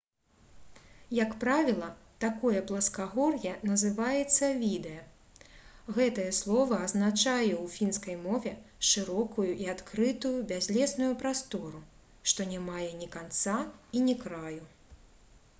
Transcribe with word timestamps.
як 1.23 1.33
правіла 1.41 1.89
такое 2.23 2.61
пласкагор'е 2.71 3.51
называецца 3.71 4.49
«відэ». 4.63 4.95
гэтае 5.99 6.27
слова 6.39 6.79
азначае 6.87 7.51
ў 7.59 7.75
фінскай 7.75 8.17
мове 8.25 8.55
шырокую 8.93 9.49
і 9.65 9.69
адкрытую 9.77 10.35
бязлесную 10.55 11.13
прастору 11.23 11.85
што 12.33 12.51
не 12.57 12.67
мае 12.73 12.91
ні 13.05 13.11
канца 13.17 13.59
і 13.97 14.05
ні 14.11 14.21
краю 14.27 14.63